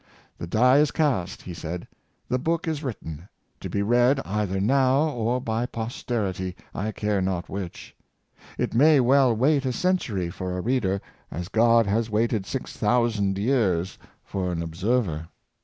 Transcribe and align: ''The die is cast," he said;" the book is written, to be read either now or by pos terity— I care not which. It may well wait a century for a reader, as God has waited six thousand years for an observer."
''The 0.39 0.47
die 0.47 0.79
is 0.79 0.89
cast," 0.89 1.43
he 1.43 1.53
said;" 1.53 1.87
the 2.31 2.39
book 2.39 2.67
is 2.67 2.83
written, 2.83 3.29
to 3.59 3.69
be 3.69 3.83
read 3.83 4.19
either 4.25 4.59
now 4.59 5.09
or 5.09 5.39
by 5.39 5.67
pos 5.67 6.03
terity— 6.03 6.55
I 6.73 6.91
care 6.91 7.21
not 7.21 7.49
which. 7.49 7.95
It 8.57 8.73
may 8.73 8.99
well 8.99 9.35
wait 9.35 9.63
a 9.63 9.71
century 9.71 10.31
for 10.31 10.57
a 10.57 10.61
reader, 10.61 11.01
as 11.29 11.49
God 11.49 11.85
has 11.85 12.09
waited 12.09 12.47
six 12.47 12.75
thousand 12.75 13.37
years 13.37 13.99
for 14.23 14.51
an 14.51 14.63
observer." 14.63 15.27